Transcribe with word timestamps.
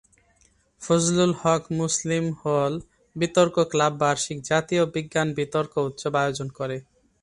Fazlul 0.81 1.31
Huq 1.41 1.63
Muslim 1.79 2.25
hall 2.41 2.73
বিতর্ক 3.15 3.55
club 3.71 3.93
বার্ষিক 4.01 4.37
"জাতীয় 4.49 4.83
বিজ্ঞান 4.93 5.27
বিতর্ক 5.39 5.73
উৎসব" 5.87 6.13
আয়োজন 6.21 6.47
করে। 6.57 6.77